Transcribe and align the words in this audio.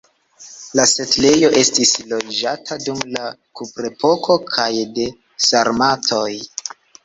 La 0.77 0.85
setlejo 0.91 1.51
estis 1.59 1.91
loĝata 2.15 2.79
dum 2.87 3.05
la 3.19 3.29
kuprepoko 3.61 4.41
kaj 4.57 4.69
de 4.99 5.09
sarmatoj. 5.53 6.29